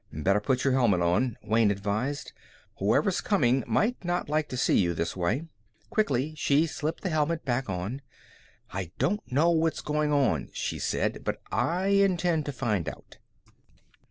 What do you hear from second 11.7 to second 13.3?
intend to find out."